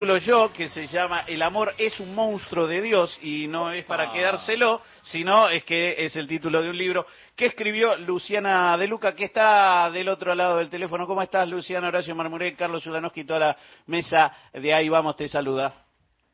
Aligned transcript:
yo 0.00 0.52
que 0.52 0.68
se 0.68 0.86
llama 0.88 1.24
El 1.26 1.40
amor 1.40 1.72
es 1.78 1.98
un 2.00 2.14
monstruo 2.14 2.66
de 2.66 2.82
Dios 2.82 3.18
y 3.22 3.48
no 3.48 3.72
es 3.72 3.84
para 3.86 4.04
Ah. 4.10 4.12
quedárselo, 4.12 4.82
sino 5.02 5.48
es 5.48 5.64
que 5.64 5.94
es 6.04 6.14
el 6.16 6.26
título 6.26 6.60
de 6.60 6.68
un 6.68 6.76
libro 6.76 7.06
que 7.34 7.46
escribió 7.46 7.96
Luciana 7.96 8.76
De 8.76 8.86
Luca, 8.88 9.14
que 9.14 9.24
está 9.24 9.90
del 9.90 10.10
otro 10.10 10.34
lado 10.34 10.58
del 10.58 10.68
teléfono. 10.68 11.06
¿Cómo 11.06 11.22
estás, 11.22 11.48
Luciana 11.48 11.88
Horacio 11.88 12.14
Marmuré, 12.14 12.54
Carlos 12.54 12.84
Zulanowski, 12.84 13.24
toda 13.24 13.38
la 13.40 13.56
mesa 13.86 14.36
de 14.52 14.74
ahí 14.74 14.88
vamos, 14.90 15.16
te 15.16 15.28
saluda. 15.28 15.72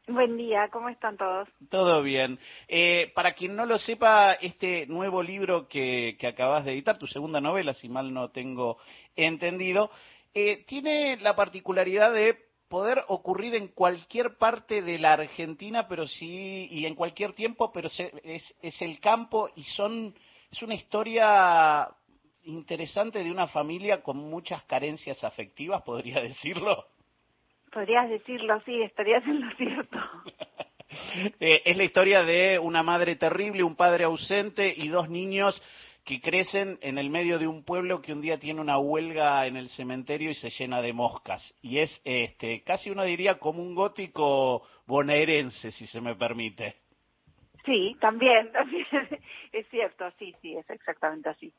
Buen 0.08 0.36
día, 0.36 0.68
¿cómo 0.72 0.88
están 0.88 1.16
todos? 1.16 1.48
Todo 1.70 2.02
bien. 2.02 2.40
Eh, 2.66 3.12
para 3.14 3.32
quien 3.34 3.54
no 3.54 3.64
lo 3.64 3.78
sepa, 3.78 4.32
este 4.32 4.88
nuevo 4.88 5.22
libro 5.22 5.68
que, 5.68 6.16
que 6.18 6.26
acabas 6.26 6.64
de 6.64 6.72
editar, 6.72 6.98
tu 6.98 7.06
segunda 7.06 7.40
novela, 7.40 7.72
si 7.74 7.88
mal 7.88 8.12
no 8.12 8.30
tengo 8.30 8.78
entendido, 9.14 9.88
eh, 10.34 10.64
tiene 10.66 11.18
la 11.20 11.36
particularidad 11.36 12.12
de 12.12 12.36
poder 12.72 13.02
ocurrir 13.08 13.54
en 13.54 13.68
cualquier 13.68 14.38
parte 14.38 14.80
de 14.80 14.98
la 14.98 15.12
Argentina, 15.12 15.86
pero 15.86 16.06
sí, 16.06 16.68
y 16.70 16.86
en 16.86 16.94
cualquier 16.94 17.34
tiempo, 17.34 17.70
pero 17.70 17.90
se, 17.90 18.10
es, 18.24 18.56
es 18.62 18.80
el 18.80 18.98
campo 18.98 19.50
y 19.54 19.62
son, 19.64 20.14
es 20.50 20.62
una 20.62 20.72
historia 20.72 21.90
interesante 22.44 23.22
de 23.22 23.30
una 23.30 23.46
familia 23.46 24.02
con 24.02 24.16
muchas 24.16 24.62
carencias 24.62 25.22
afectivas, 25.22 25.82
podría 25.82 26.22
decirlo. 26.22 26.86
Podrías 27.70 28.08
decirlo, 28.08 28.58
sí, 28.64 28.80
estarías 28.80 29.22
en 29.26 29.46
lo 29.46 29.56
cierto. 29.56 29.98
Eh, 31.40 31.62
es 31.64 31.74
la 31.78 31.84
historia 31.84 32.22
de 32.22 32.58
una 32.58 32.82
madre 32.82 33.16
terrible, 33.16 33.62
un 33.62 33.76
padre 33.76 34.04
ausente 34.04 34.74
y 34.76 34.88
dos 34.88 35.08
niños 35.08 35.58
que 36.12 36.20
crecen 36.20 36.78
en 36.82 36.98
el 36.98 37.08
medio 37.08 37.38
de 37.38 37.46
un 37.46 37.64
pueblo 37.64 38.02
que 38.02 38.12
un 38.12 38.20
día 38.20 38.38
tiene 38.38 38.60
una 38.60 38.78
huelga 38.78 39.46
en 39.46 39.56
el 39.56 39.70
cementerio 39.70 40.30
y 40.30 40.34
se 40.34 40.50
llena 40.50 40.82
de 40.82 40.92
moscas. 40.92 41.54
Y 41.62 41.78
es 41.78 42.02
este, 42.04 42.62
casi 42.64 42.90
uno 42.90 43.04
diría 43.04 43.38
como 43.38 43.62
un 43.62 43.74
gótico 43.74 44.62
bonaerense, 44.86 45.70
si 45.70 45.86
se 45.86 46.02
me 46.02 46.14
permite. 46.14 46.76
Sí, 47.64 47.96
también, 47.98 48.52
también 48.52 48.84
es 49.52 49.66
cierto, 49.68 50.10
sí, 50.18 50.34
sí, 50.42 50.54
es 50.54 50.68
exactamente 50.68 51.30
así. 51.30 51.52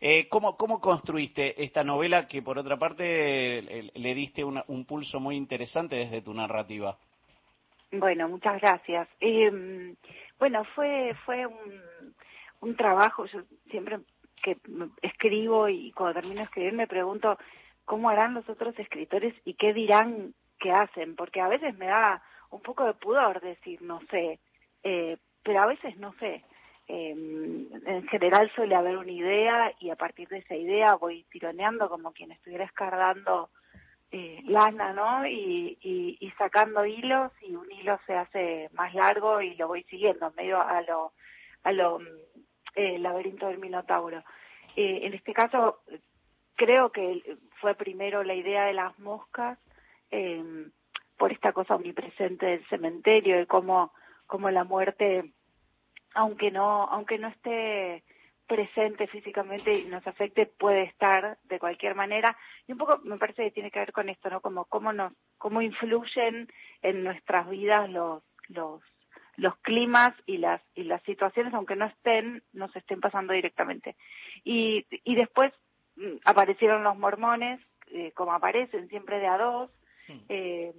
Eh, 0.00 0.26
¿cómo, 0.28 0.56
¿Cómo 0.56 0.80
construiste 0.80 1.62
esta 1.62 1.84
novela 1.84 2.28
que, 2.28 2.40
por 2.40 2.58
otra 2.58 2.78
parte, 2.78 3.60
le, 3.62 3.90
le 3.94 4.14
diste 4.14 4.42
una, 4.42 4.64
un 4.68 4.86
pulso 4.86 5.20
muy 5.20 5.36
interesante 5.36 5.96
desde 5.96 6.22
tu 6.22 6.32
narrativa? 6.32 6.96
Bueno, 7.92 8.28
muchas 8.28 8.60
gracias. 8.60 9.08
Eh, 9.20 9.94
bueno, 10.38 10.64
fue 10.74 11.14
fue 11.24 11.46
un, 11.46 11.82
un 12.60 12.76
trabajo, 12.76 13.26
yo 13.26 13.40
siempre 13.70 13.98
que 14.42 14.56
escribo 15.02 15.68
y 15.68 15.92
cuando 15.92 16.20
termino 16.20 16.40
de 16.40 16.44
escribir 16.44 16.72
me 16.72 16.86
pregunto 16.86 17.38
cómo 17.84 18.10
harán 18.10 18.34
los 18.34 18.48
otros 18.48 18.78
escritores 18.78 19.34
y 19.44 19.54
qué 19.54 19.72
dirán 19.72 20.34
que 20.58 20.72
hacen, 20.72 21.16
porque 21.16 21.40
a 21.40 21.48
veces 21.48 21.76
me 21.76 21.86
da 21.86 22.22
un 22.50 22.60
poco 22.60 22.84
de 22.84 22.94
pudor 22.94 23.40
decir 23.40 23.82
no 23.82 24.00
sé, 24.10 24.38
eh, 24.82 25.16
pero 25.42 25.62
a 25.62 25.66
veces 25.66 25.96
no 25.98 26.12
sé. 26.14 26.44
Eh, 26.90 27.10
en 27.10 28.08
general 28.08 28.50
suele 28.54 28.74
haber 28.74 28.96
una 28.96 29.12
idea 29.12 29.72
y 29.78 29.90
a 29.90 29.96
partir 29.96 30.26
de 30.28 30.38
esa 30.38 30.56
idea 30.56 30.94
voy 30.94 31.24
tironeando 31.30 31.88
como 31.90 32.12
quien 32.12 32.32
estuviera 32.32 32.64
escardando 32.64 33.50
eh, 34.10 34.40
lana, 34.44 34.94
¿no? 34.94 35.26
Y, 35.26 35.76
y, 35.82 36.16
y, 36.18 36.30
sacando 36.38 36.86
hilos 36.86 37.30
y 37.42 37.54
un 37.54 37.70
hilo 37.70 38.00
se 38.06 38.14
hace 38.14 38.70
más 38.72 38.94
largo 38.94 39.42
y 39.42 39.54
lo 39.56 39.68
voy 39.68 39.82
siguiendo, 39.84 40.32
medio 40.34 40.62
a 40.62 40.80
lo, 40.80 41.12
a 41.62 41.72
lo 41.72 41.98
eh, 42.78 42.96
laberinto 43.00 43.48
del 43.48 43.58
Minotauro. 43.58 44.22
Eh, 44.76 45.00
en 45.02 45.12
este 45.12 45.32
caso, 45.32 45.80
creo 46.54 46.92
que 46.92 47.36
fue 47.60 47.74
primero 47.74 48.22
la 48.22 48.34
idea 48.34 48.66
de 48.66 48.72
las 48.72 48.96
moscas 49.00 49.58
eh, 50.12 50.70
por 51.16 51.32
esta 51.32 51.52
cosa 51.52 51.74
omnipresente 51.74 52.46
del 52.46 52.64
cementerio, 52.68 53.36
de 53.36 53.46
cómo, 53.46 53.92
cómo 54.26 54.48
la 54.50 54.62
muerte, 54.62 55.32
aunque 56.14 56.52
no, 56.52 56.84
aunque 56.84 57.18
no 57.18 57.26
esté 57.26 58.04
presente 58.46 59.08
físicamente 59.08 59.72
y 59.72 59.86
nos 59.86 60.06
afecte 60.06 60.46
puede 60.46 60.84
estar 60.84 61.36
de 61.42 61.58
cualquier 61.58 61.96
manera 61.96 62.34
y 62.66 62.72
un 62.72 62.78
poco 62.78 62.98
me 63.02 63.18
parece 63.18 63.42
que 63.42 63.50
tiene 63.50 63.70
que 63.70 63.80
ver 63.80 63.92
con 63.92 64.08
esto 64.08 64.30
no 64.30 64.40
como 64.40 64.64
cómo 64.64 64.90
nos 64.90 65.12
cómo 65.36 65.60
influyen 65.60 66.48
en 66.80 67.04
nuestras 67.04 67.46
vidas 67.50 67.90
los 67.90 68.22
los 68.48 68.80
los 69.38 69.56
climas 69.58 70.14
y 70.26 70.38
las 70.38 70.60
y 70.74 70.84
las 70.84 71.02
situaciones 71.04 71.54
aunque 71.54 71.76
no 71.76 71.86
estén 71.86 72.42
nos 72.52 72.74
estén 72.76 73.00
pasando 73.00 73.32
directamente 73.32 73.96
y 74.44 74.84
y 75.04 75.14
después 75.14 75.52
aparecieron 76.24 76.84
los 76.84 76.96
mormones 76.98 77.60
eh, 77.92 78.12
como 78.12 78.32
aparecen 78.32 78.88
siempre 78.88 79.18
de 79.18 79.26
a 79.26 79.38
dos 79.38 79.70
eh, 80.28 80.72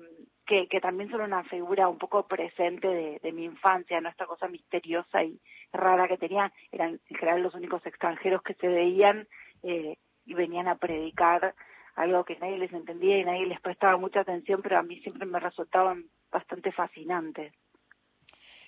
que, 0.45 0.67
que 0.67 0.81
también 0.81 1.11
son 1.11 1.21
una 1.21 1.43
figura 1.43 1.87
un 1.87 1.99
poco 1.99 2.25
presente 2.27 2.87
de, 2.87 3.19
de 3.19 3.31
mi 3.31 3.45
infancia, 3.45 4.01
¿no? 4.01 4.09
Esta 4.09 4.25
cosa 4.25 4.47
misteriosa 4.47 5.23
y 5.23 5.39
rara 5.71 6.07
que 6.07 6.17
tenían, 6.17 6.51
eran 6.71 6.99
en 7.07 7.17
general 7.17 7.43
los 7.43 7.53
únicos 7.53 7.85
extranjeros 7.85 8.41
que 8.41 8.55
se 8.55 8.67
veían 8.67 9.27
eh, 9.61 9.97
y 10.25 10.33
venían 10.33 10.67
a 10.67 10.77
predicar 10.77 11.53
algo 11.95 12.23
que 12.23 12.39
nadie 12.39 12.57
les 12.57 12.73
entendía 12.73 13.19
y 13.19 13.25
nadie 13.25 13.45
les 13.45 13.61
prestaba 13.61 13.97
mucha 13.97 14.21
atención, 14.21 14.61
pero 14.63 14.79
a 14.79 14.83
mí 14.83 14.99
siempre 15.01 15.27
me 15.27 15.39
resultaban 15.39 16.05
bastante 16.31 16.71
fascinantes. 16.71 17.53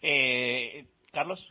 Eh, 0.02 0.86
Carlos. 1.12 1.46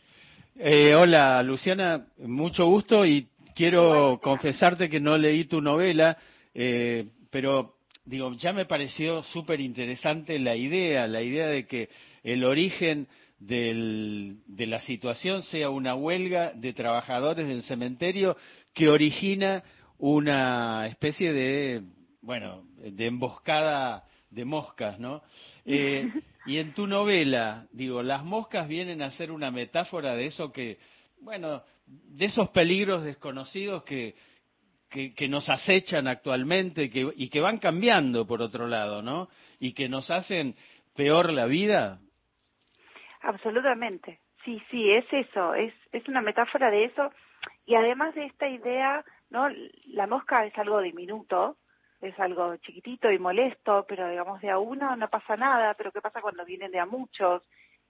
Eh, 0.57 0.93
hola, 0.93 1.41
Luciana, 1.43 2.07
mucho 2.17 2.65
gusto 2.67 3.05
y 3.05 3.27
quiero 3.55 4.19
confesarte 4.21 4.89
que 4.89 4.99
no 4.99 5.17
leí 5.17 5.45
tu 5.45 5.61
novela, 5.61 6.17
eh, 6.53 7.07
pero 7.29 7.77
digo, 8.03 8.33
ya 8.33 8.51
me 8.51 8.65
pareció 8.65 9.23
súper 9.23 9.61
interesante 9.61 10.37
la 10.39 10.55
idea, 10.55 11.07
la 11.07 11.21
idea 11.21 11.47
de 11.47 11.65
que 11.65 11.89
el 12.23 12.43
origen 12.43 13.07
del, 13.39 14.39
de 14.45 14.67
la 14.67 14.81
situación 14.81 15.41
sea 15.43 15.69
una 15.69 15.95
huelga 15.95 16.51
de 16.51 16.73
trabajadores 16.73 17.47
del 17.47 17.63
cementerio 17.63 18.35
que 18.73 18.89
origina 18.89 19.63
una 19.97 20.85
especie 20.87 21.31
de, 21.31 21.83
bueno, 22.21 22.63
de 22.77 23.05
emboscada 23.05 24.03
de 24.29 24.45
moscas, 24.45 24.99
¿no? 24.99 25.21
Eh, 25.65 26.09
y 26.45 26.57
en 26.57 26.73
tu 26.73 26.87
novela, 26.87 27.67
digo, 27.71 28.01
las 28.01 28.23
moscas 28.23 28.67
vienen 28.67 29.01
a 29.01 29.11
ser 29.11 29.31
una 29.31 29.51
metáfora 29.51 30.15
de 30.15 30.25
eso 30.25 30.51
que, 30.51 30.79
bueno, 31.21 31.63
de 31.85 32.25
esos 32.25 32.49
peligros 32.49 33.03
desconocidos 33.03 33.83
que, 33.83 34.15
que, 34.89 35.27
nos 35.29 35.49
acechan 35.49 36.07
actualmente 36.07 36.89
que, 36.89 37.11
y 37.15 37.29
que 37.29 37.41
van 37.41 37.59
cambiando 37.59 38.25
por 38.25 38.41
otro 38.41 38.67
lado, 38.67 39.01
¿no? 39.01 39.29
Y 39.59 39.73
que 39.73 39.87
nos 39.87 40.09
hacen 40.09 40.55
peor 40.95 41.31
la 41.31 41.45
vida. 41.45 41.99
Absolutamente, 43.21 44.19
sí, 44.43 44.61
sí, 44.69 44.89
es 44.91 45.05
eso, 45.11 45.53
es, 45.53 45.73
es 45.91 46.07
una 46.07 46.21
metáfora 46.21 46.71
de 46.71 46.85
eso. 46.85 47.11
Y 47.65 47.75
además 47.75 48.15
de 48.15 48.25
esta 48.25 48.49
idea, 48.49 49.05
¿no? 49.29 49.47
La 49.87 50.07
mosca 50.07 50.45
es 50.45 50.57
algo 50.57 50.81
diminuto, 50.81 51.57
es 52.01 52.19
algo 52.19 52.55
chiquitito 52.57 53.11
y 53.11 53.19
molesto, 53.19 53.85
pero 53.87 54.09
digamos 54.09 54.41
de 54.41 54.49
a 54.49 54.57
uno 54.57 54.95
no 54.95 55.07
pasa 55.09 55.37
nada, 55.37 55.73
pero 55.75 55.91
¿qué 55.91 56.01
pasa 56.01 56.21
cuando 56.21 56.45
vienen 56.45 56.71
de 56.71 56.79
a 56.79 56.85
muchos 56.85 57.43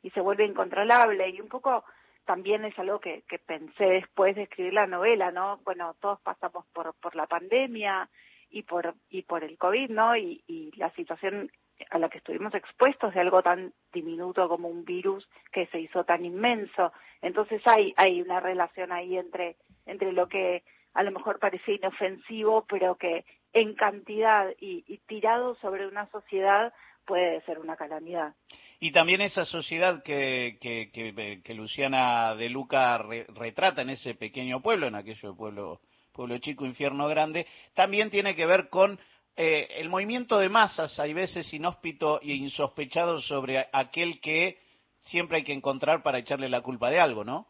y 0.03 0.09
se 0.11 0.21
vuelve 0.21 0.45
incontrolable? 0.45 1.29
Y 1.29 1.39
un 1.39 1.47
poco 1.47 1.85
también 2.25 2.65
es 2.65 2.77
algo 2.77 2.99
que, 2.99 3.23
que 3.27 3.39
pensé 3.39 3.85
después 3.85 4.35
de 4.35 4.43
escribir 4.43 4.73
la 4.73 4.87
novela, 4.87 5.31
¿no? 5.31 5.59
Bueno, 5.63 5.95
todos 5.99 6.19
pasamos 6.21 6.65
por, 6.73 6.93
por 6.95 7.15
la 7.15 7.25
pandemia 7.25 8.09
y 8.49 8.63
por, 8.63 8.93
y 9.09 9.23
por 9.23 9.43
el 9.43 9.57
COVID, 9.57 9.89
¿no? 9.89 10.15
Y, 10.15 10.43
y 10.47 10.71
la 10.77 10.91
situación 10.91 11.49
a 11.89 11.97
la 11.97 12.09
que 12.09 12.19
estuvimos 12.19 12.53
expuestos 12.53 13.13
de 13.13 13.21
algo 13.21 13.41
tan 13.41 13.73
diminuto 13.91 14.47
como 14.47 14.67
un 14.67 14.85
virus 14.85 15.27
que 15.51 15.65
se 15.67 15.79
hizo 15.79 16.03
tan 16.03 16.25
inmenso. 16.25 16.91
Entonces 17.21 17.61
hay, 17.65 17.93
hay 17.97 18.21
una 18.21 18.39
relación 18.39 18.91
ahí 18.91 19.17
entre, 19.17 19.55
entre 19.85 20.11
lo 20.11 20.27
que 20.27 20.63
a 20.93 21.03
lo 21.03 21.11
mejor 21.11 21.39
parece 21.39 21.73
inofensivo, 21.73 22.65
pero 22.67 22.95
que 22.95 23.25
en 23.53 23.73
cantidad 23.75 24.49
y, 24.59 24.83
y 24.87 24.97
tirado 24.99 25.55
sobre 25.55 25.87
una 25.87 26.09
sociedad 26.11 26.73
puede 27.05 27.41
ser 27.41 27.59
una 27.59 27.75
calamidad. 27.75 28.33
Y 28.79 28.91
también 28.91 29.21
esa 29.21 29.45
sociedad 29.45 30.01
que, 30.03 30.57
que, 30.59 30.89
que, 30.91 31.41
que 31.43 31.53
Luciana 31.53 32.33
de 32.35 32.49
Luca 32.49 32.97
re, 32.97 33.25
retrata 33.29 33.81
en 33.81 33.91
ese 33.91 34.15
pequeño 34.15 34.61
pueblo, 34.61 34.87
en 34.87 34.95
aquello 34.95 35.35
pueblo, 35.35 35.81
pueblo 36.13 36.37
chico, 36.39 36.65
infierno 36.65 37.07
grande, 37.07 37.45
también 37.73 38.09
tiene 38.09 38.35
que 38.35 38.45
ver 38.45 38.69
con 38.69 38.99
eh, 39.35 39.67
el 39.77 39.89
movimiento 39.89 40.39
de 40.39 40.49
masas, 40.49 40.99
hay 40.99 41.13
veces 41.13 41.53
inhóspito 41.53 42.21
e 42.21 42.33
insospechado 42.33 43.21
sobre 43.21 43.67
aquel 43.71 44.19
que 44.19 44.57
siempre 44.99 45.37
hay 45.37 45.43
que 45.43 45.53
encontrar 45.53 46.03
para 46.03 46.17
echarle 46.17 46.49
la 46.49 46.61
culpa 46.61 46.89
de 46.89 46.99
algo, 46.99 47.23
¿no? 47.23 47.47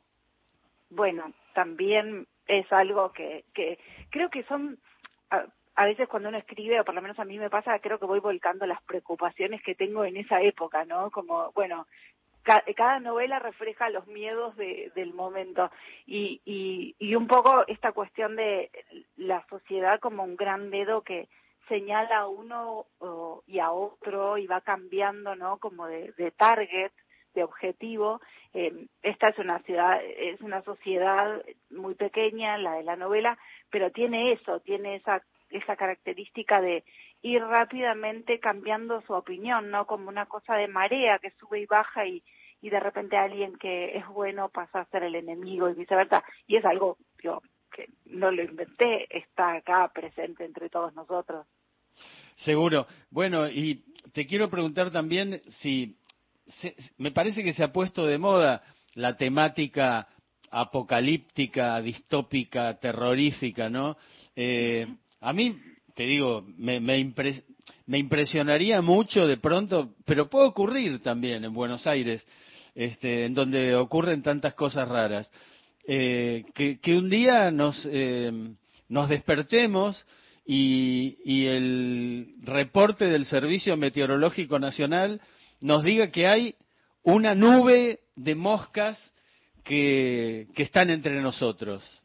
Bueno, 0.89 1.33
también 1.53 2.27
es 2.47 2.71
algo 2.71 3.11
que, 3.13 3.45
que 3.53 3.79
creo 4.09 4.29
que 4.29 4.43
son 4.43 4.79
a, 5.75 5.85
veces 5.85 6.07
cuando 6.07 6.29
uno 6.29 6.37
escribe, 6.37 6.79
o 6.79 6.85
por 6.85 6.95
lo 6.95 7.01
menos 7.01 7.19
a 7.19 7.25
mí 7.25 7.37
me 7.37 7.49
pasa, 7.49 7.79
creo 7.79 7.99
que 7.99 8.05
voy 8.05 8.19
volcando 8.19 8.65
las 8.65 8.81
preocupaciones 8.83 9.61
que 9.63 9.75
tengo 9.75 10.05
en 10.05 10.17
esa 10.17 10.41
época, 10.41 10.85
¿no? 10.85 11.11
Como, 11.11 11.51
bueno, 11.53 11.87
ca 12.43 12.63
cada 12.75 12.99
novela 12.99 13.39
refleja 13.39 13.89
los 13.89 14.07
miedos 14.07 14.55
de, 14.57 14.91
del 14.95 15.13
momento 15.13 15.69
y, 16.05 16.41
y, 16.45 16.95
y 16.99 17.15
un 17.15 17.27
poco 17.27 17.65
esta 17.67 17.91
cuestión 17.91 18.35
de 18.35 18.71
la 19.17 19.45
sociedad 19.47 19.99
como 19.99 20.23
un 20.23 20.35
gran 20.35 20.71
dedo 20.71 21.01
que, 21.01 21.27
señala 21.71 22.19
a 22.19 22.27
uno 22.27 22.85
y 23.47 23.59
a 23.59 23.71
otro 23.71 24.37
y 24.37 24.45
va 24.45 24.59
cambiando, 24.59 25.35
¿no? 25.35 25.57
Como 25.57 25.87
de, 25.87 26.11
de 26.17 26.31
target, 26.31 26.91
de 27.33 27.43
objetivo. 27.43 28.19
Eh, 28.53 28.87
esta 29.01 29.29
es 29.29 29.37
una 29.39 29.59
ciudad, 29.59 30.01
es 30.03 30.41
una 30.41 30.61
sociedad 30.63 31.41
muy 31.69 31.95
pequeña, 31.95 32.57
la 32.57 32.73
de 32.73 32.83
la 32.83 32.97
novela, 32.97 33.37
pero 33.69 33.89
tiene 33.89 34.33
eso, 34.33 34.59
tiene 34.59 34.95
esa 34.95 35.21
esa 35.51 35.75
característica 35.75 36.61
de 36.61 36.83
ir 37.21 37.41
rápidamente 37.41 38.39
cambiando 38.39 39.01
su 39.01 39.13
opinión, 39.13 39.69
¿no? 39.69 39.85
Como 39.85 40.09
una 40.09 40.25
cosa 40.25 40.55
de 40.55 40.67
marea 40.67 41.19
que 41.19 41.31
sube 41.31 41.59
y 41.59 41.65
baja 41.65 42.05
y, 42.05 42.23
y 42.61 42.69
de 42.69 42.79
repente 42.79 43.17
alguien 43.17 43.55
que 43.57 43.97
es 43.97 44.07
bueno 44.07 44.49
pasa 44.49 44.81
a 44.81 44.85
ser 44.85 45.03
el 45.03 45.15
enemigo 45.15 45.69
y 45.69 45.73
viceversa. 45.73 46.23
Y 46.47 46.57
es 46.57 46.65
algo 46.65 46.97
yo, 47.23 47.41
que 47.71 47.89
no 48.05 48.31
lo 48.31 48.43
inventé, 48.43 49.07
está 49.09 49.55
acá 49.55 49.89
presente 49.93 50.45
entre 50.45 50.69
todos 50.69 50.93
nosotros. 50.93 51.45
Seguro. 52.35 52.87
Bueno, 53.09 53.47
y 53.47 53.83
te 54.13 54.25
quiero 54.25 54.49
preguntar 54.49 54.91
también 54.91 55.39
si 55.47 55.95
me 56.97 57.11
parece 57.11 57.43
que 57.43 57.53
se 57.53 57.63
ha 57.63 57.71
puesto 57.71 58.05
de 58.05 58.17
moda 58.17 58.63
la 58.95 59.15
temática 59.15 60.07
apocalíptica, 60.49 61.81
distópica, 61.81 62.77
terrorífica, 62.77 63.69
¿no? 63.69 63.97
Eh, 64.35 64.85
a 65.21 65.33
mí, 65.33 65.55
te 65.95 66.03
digo, 66.03 66.43
me, 66.57 66.79
me, 66.79 66.97
impresionaría 67.97 68.81
mucho 68.81 69.27
de 69.27 69.37
pronto, 69.37 69.93
pero 70.03 70.29
puede 70.29 70.47
ocurrir 70.47 70.99
también 71.03 71.45
en 71.45 71.53
Buenos 71.53 71.85
Aires, 71.85 72.25
este, 72.73 73.25
en 73.25 73.35
donde 73.35 73.75
ocurren 73.75 74.23
tantas 74.23 74.55
cosas 74.55 74.87
raras, 74.87 75.31
eh, 75.87 76.43
que, 76.55 76.97
un 76.97 77.09
día 77.09 77.51
nos, 77.51 77.87
eh, 77.91 78.31
nos 78.89 79.09
despertemos 79.09 80.03
y, 80.45 81.45
el 81.45 82.35
reporte 82.41 83.05
del 83.05 83.25
Servicio 83.25 83.77
Meteorológico 83.77 84.57
Nacional 84.57 85.21
nos 85.59 85.83
diga 85.83 86.09
que 86.09 86.27
hay 86.27 86.55
una 87.03 87.35
nube 87.35 87.99
de 88.15 88.35
moscas 88.35 89.13
que 89.63 90.47
están 90.55 90.89
entre 90.89 91.21
nosotros. 91.21 92.00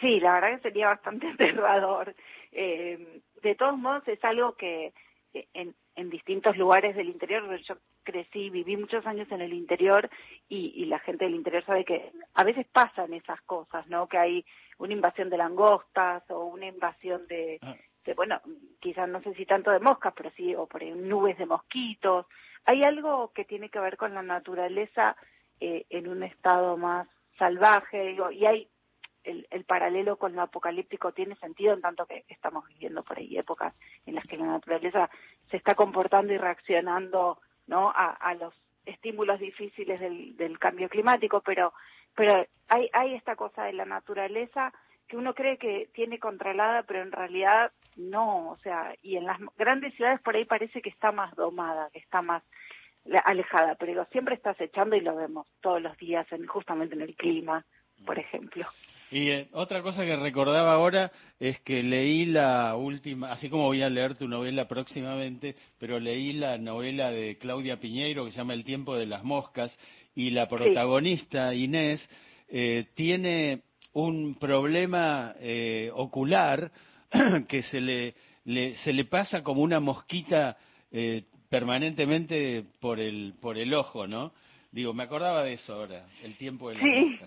Sí, 0.00 0.20
la 0.20 0.34
verdad 0.34 0.56
que 0.56 0.62
sería 0.68 0.88
bastante 0.88 1.28
aterrador. 1.32 2.14
Eh, 2.52 3.20
de 3.42 3.54
todos 3.54 3.76
modos, 3.78 4.06
es 4.08 4.22
algo 4.24 4.54
que 4.54 4.92
en, 5.32 5.74
en 5.94 6.10
distintos 6.10 6.56
lugares 6.56 6.96
del 6.96 7.08
interior, 7.08 7.44
yo 7.60 7.76
crecí, 8.02 8.50
viví 8.50 8.76
muchos 8.76 9.06
años 9.06 9.30
en 9.30 9.40
el 9.40 9.52
interior 9.52 10.10
y, 10.48 10.72
y, 10.74 10.86
la 10.86 10.98
gente 10.98 11.24
del 11.24 11.34
interior 11.34 11.64
sabe 11.64 11.84
que 11.84 12.10
a 12.34 12.42
veces 12.42 12.66
pasan 12.66 13.14
esas 13.14 13.40
cosas, 13.42 13.86
¿no? 13.86 14.08
Que 14.08 14.18
hay 14.18 14.44
una 14.78 14.94
invasión 14.94 15.30
de 15.30 15.36
langostas 15.36 16.28
o 16.30 16.46
una 16.46 16.66
invasión 16.66 17.26
de, 17.28 17.58
ah 17.62 17.76
bueno, 18.14 18.40
quizás 18.80 19.08
no 19.08 19.20
sé 19.22 19.34
si 19.34 19.46
tanto 19.46 19.70
de 19.70 19.80
moscas, 19.80 20.12
pero 20.16 20.30
sí, 20.36 20.54
o 20.54 20.66
por 20.66 20.82
nubes 20.82 21.38
de 21.38 21.46
mosquitos. 21.46 22.26
Hay 22.64 22.82
algo 22.82 23.32
que 23.34 23.44
tiene 23.44 23.68
que 23.68 23.80
ver 23.80 23.96
con 23.96 24.14
la 24.14 24.22
naturaleza 24.22 25.16
eh, 25.60 25.86
en 25.90 26.08
un 26.08 26.22
estado 26.22 26.76
más 26.76 27.08
salvaje, 27.38 28.06
digo, 28.06 28.30
y 28.30 28.46
hay 28.46 28.68
el, 29.24 29.46
el, 29.50 29.64
paralelo 29.64 30.16
con 30.16 30.34
lo 30.34 30.42
apocalíptico 30.42 31.12
tiene 31.12 31.36
sentido 31.36 31.74
en 31.74 31.80
tanto 31.80 32.06
que 32.06 32.24
estamos 32.28 32.66
viviendo 32.68 33.02
por 33.02 33.18
ahí 33.18 33.36
épocas 33.36 33.74
en 34.06 34.14
las 34.14 34.26
que 34.26 34.36
la 34.36 34.46
naturaleza 34.46 35.10
se 35.50 35.56
está 35.56 35.74
comportando 35.74 36.32
y 36.32 36.38
reaccionando 36.38 37.38
no 37.66 37.92
a, 37.94 38.34
los 38.34 38.54
estímulos 38.86 39.38
difíciles 39.40 40.00
del, 40.00 40.36
del 40.36 40.58
cambio 40.58 40.88
climático 40.88 41.40
pero 41.40 41.72
pero 42.14 42.46
hay 42.68 42.88
hay 42.92 43.14
esta 43.14 43.36
cosa 43.36 43.64
de 43.64 43.74
la 43.74 43.84
naturaleza 43.84 44.72
que 45.06 45.16
uno 45.16 45.34
cree 45.34 45.58
que 45.58 45.88
tiene 45.92 46.18
controlada 46.18 46.82
pero 46.84 47.02
en 47.02 47.12
realidad 47.12 47.72
no, 47.96 48.50
o 48.50 48.56
sea, 48.58 48.94
y 49.02 49.16
en 49.16 49.24
las 49.24 49.38
grandes 49.56 49.94
ciudades 49.94 50.20
por 50.20 50.34
ahí 50.34 50.44
parece 50.44 50.80
que 50.82 50.88
está 50.88 51.12
más 51.12 51.34
domada, 51.34 51.90
que 51.92 51.98
está 51.98 52.22
más 52.22 52.42
alejada, 53.24 53.74
pero 53.76 54.04
siempre 54.06 54.34
está 54.34 54.50
acechando 54.50 54.96
y 54.96 55.00
lo 55.00 55.16
vemos 55.16 55.46
todos 55.60 55.80
los 55.80 55.96
días, 55.98 56.30
en, 56.32 56.46
justamente 56.46 56.94
en 56.94 57.02
el 57.02 57.14
clima, 57.14 57.64
por 58.04 58.18
ejemplo. 58.18 58.66
Y 59.10 59.28
eh, 59.30 59.48
otra 59.52 59.82
cosa 59.82 60.04
que 60.04 60.14
recordaba 60.16 60.72
ahora 60.72 61.10
es 61.38 61.58
que 61.60 61.82
leí 61.82 62.26
la 62.26 62.76
última, 62.76 63.32
así 63.32 63.48
como 63.48 63.64
voy 63.64 63.82
a 63.82 63.88
leer 63.88 64.14
tu 64.14 64.28
novela 64.28 64.68
próximamente, 64.68 65.56
pero 65.78 65.98
leí 65.98 66.32
la 66.32 66.58
novela 66.58 67.10
de 67.10 67.36
Claudia 67.38 67.80
Piñeiro 67.80 68.24
que 68.24 68.30
se 68.30 68.38
llama 68.38 68.54
El 68.54 68.64
tiempo 68.64 68.96
de 68.96 69.06
las 69.06 69.24
moscas 69.24 69.76
y 70.14 70.30
la 70.30 70.46
protagonista 70.46 71.54
Inés 71.54 72.08
eh, 72.48 72.86
tiene 72.94 73.62
un 73.92 74.36
problema 74.36 75.34
eh, 75.40 75.90
ocular 75.94 76.70
que 77.48 77.62
se 77.62 77.80
le, 77.80 78.14
se 78.76 78.92
le 78.92 79.04
pasa 79.04 79.42
como 79.42 79.62
una 79.62 79.80
mosquita 79.80 80.56
eh, 80.92 81.24
permanentemente 81.48 82.64
por 82.80 83.00
el, 83.00 83.34
por 83.40 83.58
el 83.58 83.74
ojo, 83.74 84.06
¿no? 84.06 84.32
Digo, 84.72 84.94
me 84.94 85.02
acordaba 85.02 85.42
de 85.42 85.54
eso 85.54 85.74
ahora, 85.74 86.06
el 86.22 86.36
tiempo 86.36 86.68
de 86.68 86.76
la 86.76 86.82
sí, 86.82 87.18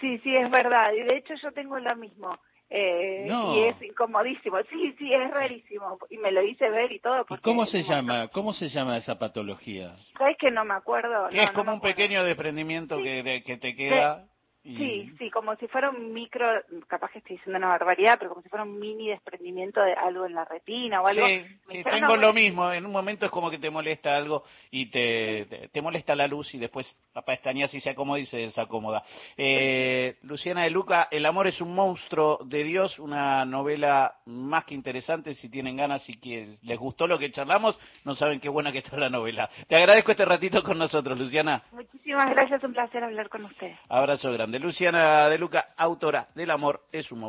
Sí, 0.00 0.18
sí, 0.18 0.36
es 0.36 0.50
verdad. 0.50 0.92
Y 0.96 1.02
de 1.02 1.16
hecho 1.16 1.34
yo 1.42 1.50
tengo 1.52 1.78
lo 1.78 1.96
mismo. 1.96 2.38
Eh, 2.74 3.28
Y 3.28 3.64
es 3.64 3.82
incomodísimo. 3.82 4.56
Sí, 4.70 4.94
sí, 4.98 5.12
es 5.12 5.30
rarísimo. 5.30 5.98
Y 6.08 6.16
me 6.16 6.32
lo 6.32 6.42
hice 6.42 6.70
ver 6.70 6.90
y 6.90 7.00
todo. 7.00 7.26
¿Cómo 7.42 7.66
se 7.66 7.82
llama? 7.82 8.28
¿Cómo 8.28 8.54
se 8.54 8.68
llama 8.68 8.96
esa 8.96 9.18
patología? 9.18 9.94
¿Sabes 10.16 10.38
que 10.38 10.50
no 10.50 10.64
me 10.64 10.74
acuerdo? 10.74 11.28
es 11.28 11.50
como 11.50 11.74
un 11.74 11.80
pequeño 11.80 12.24
desprendimiento 12.24 13.02
que, 13.02 13.42
que 13.44 13.56
te 13.58 13.74
queda. 13.74 14.26
Sí, 14.64 15.12
sí, 15.18 15.28
como 15.30 15.56
si 15.56 15.66
fuera 15.66 15.90
un 15.90 16.12
micro, 16.12 16.46
capaz 16.86 17.10
que 17.10 17.18
estoy 17.18 17.36
diciendo 17.36 17.58
una 17.58 17.68
barbaridad, 17.68 18.16
pero 18.16 18.30
como 18.30 18.42
si 18.42 18.48
fuera 18.48 18.62
un 18.62 18.78
mini 18.78 19.08
desprendimiento 19.08 19.80
de 19.80 19.92
algo 19.92 20.24
en 20.24 20.34
la 20.34 20.44
retina 20.44 21.02
o 21.02 21.06
algo. 21.08 21.26
Sí, 21.26 21.82
tengo 21.82 22.16
lo 22.16 22.32
mismo. 22.32 22.70
En 22.72 22.86
un 22.86 22.92
momento 22.92 23.26
es 23.26 23.32
como 23.32 23.50
que 23.50 23.58
te 23.58 23.70
molesta 23.70 24.16
algo 24.16 24.44
y 24.70 24.86
te, 24.86 25.68
te, 25.72 25.82
molesta 25.82 26.14
la 26.14 26.28
luz 26.28 26.54
y 26.54 26.58
después 26.58 26.96
papá 27.12 27.32
estañas 27.32 27.74
y 27.74 27.80
se 27.80 27.90
acomoda 27.90 28.20
y 28.20 28.26
se 28.26 28.36
desacomoda. 28.36 29.02
Eh, 29.36 30.18
Luciana 30.22 30.62
de 30.62 30.70
Luca, 30.70 31.08
El 31.10 31.26
amor 31.26 31.48
es 31.48 31.60
un 31.60 31.74
monstruo 31.74 32.38
de 32.44 32.62
Dios, 32.62 33.00
una 33.00 33.44
novela 33.44 34.14
más 34.26 34.64
que 34.64 34.74
interesante. 34.74 35.34
Si 35.34 35.48
tienen 35.48 35.76
ganas 35.76 36.08
y 36.08 36.20
que 36.20 36.54
les 36.62 36.78
gustó 36.78 37.08
lo 37.08 37.18
que 37.18 37.32
charlamos, 37.32 37.76
no 38.04 38.14
saben 38.14 38.38
qué 38.38 38.48
buena 38.48 38.70
que 38.70 38.78
está 38.78 38.96
la 38.96 39.10
novela. 39.10 39.50
Te 39.66 39.74
agradezco 39.74 40.12
este 40.12 40.24
ratito 40.24 40.62
con 40.62 40.78
nosotros, 40.78 41.18
Luciana. 41.18 41.64
Muchísimas 41.72 42.30
gracias, 42.30 42.62
un 42.62 42.72
placer 42.72 43.02
hablar 43.02 43.28
con 43.28 43.44
usted. 43.44 43.72
Abrazo 43.88 44.30
grande 44.30 44.51
de 44.52 44.58
Luciana 44.58 45.30
de 45.30 45.38
Luca, 45.38 45.70
autora 45.78 46.28
del 46.34 46.50
amor 46.50 46.86
es 46.92 47.10
un 47.10 47.20